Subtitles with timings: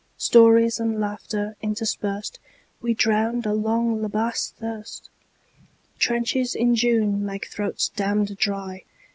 [0.17, 2.39] Stories and laughter interspersed,
[2.81, 8.83] We drowned a long La Bassée thirst—Trenches in June make throats damned dry.